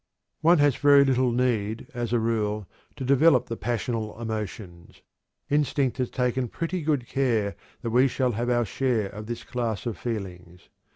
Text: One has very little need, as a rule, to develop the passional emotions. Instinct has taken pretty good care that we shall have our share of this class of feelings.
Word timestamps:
One 0.39 0.57
has 0.57 0.77
very 0.77 1.05
little 1.05 1.31
need, 1.31 1.85
as 1.93 2.11
a 2.11 2.17
rule, 2.17 2.67
to 2.95 3.05
develop 3.05 3.45
the 3.45 3.55
passional 3.55 4.19
emotions. 4.19 5.03
Instinct 5.47 5.99
has 5.99 6.09
taken 6.09 6.47
pretty 6.47 6.81
good 6.81 7.05
care 7.07 7.55
that 7.83 7.91
we 7.91 8.07
shall 8.07 8.31
have 8.31 8.49
our 8.49 8.65
share 8.65 9.09
of 9.09 9.27
this 9.27 9.43
class 9.43 9.85
of 9.85 9.99
feelings. 9.99 10.69